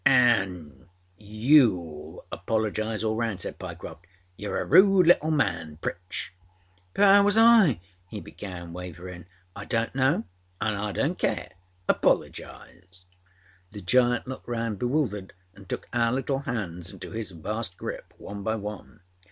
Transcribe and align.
â 0.03 0.47
âAnâ 0.47 0.87
_you_âll 1.21 2.21
apologise 2.31 3.03
all 3.03 3.15
round,â 3.15 3.41
said 3.43 3.59
Pyecroft. 3.59 4.07
âYouâre 4.39 4.61
a 4.61 4.65
rude 4.65 5.05
little 5.05 5.29
man, 5.29 5.77
Pritch.â 5.79 6.31
âBut 6.95 7.03
how 7.05 7.23
was 7.23 7.35
Iâââ 7.35 7.79
he 8.09 8.19
began, 8.19 8.73
wavering. 8.73 9.27
âI 9.55 9.69
donât 9.69 9.93
know 9.93 10.23
anâ 10.59 10.75
I 10.77 10.93
donât 10.93 11.19
care. 11.19 11.49
Apologise!â 11.87 13.03
The 13.73 13.81
giant 13.81 14.25
looked 14.27 14.47
round 14.47 14.79
bewildered 14.79 15.33
and 15.53 15.69
took 15.69 15.87
our 15.93 16.11
little 16.11 16.39
hands 16.39 16.91
into 16.91 17.11
his 17.11 17.29
vast 17.29 17.77
grip, 17.77 18.11
one 18.17 18.41
by 18.41 18.55
one. 18.55 19.01